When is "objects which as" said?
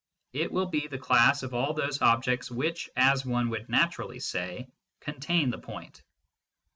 2.01-3.23